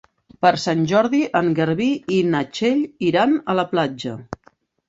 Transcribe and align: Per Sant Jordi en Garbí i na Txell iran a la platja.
Per 0.45 0.51
Sant 0.61 0.79
Jordi 0.91 1.19
en 1.41 1.51
Garbí 1.59 1.89
i 2.17 2.19
na 2.31 2.43
Txell 2.57 2.83
iran 3.11 3.39
a 3.55 3.59
la 3.61 3.71
platja. 3.75 4.19